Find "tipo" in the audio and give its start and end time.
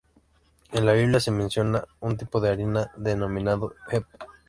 2.17-2.41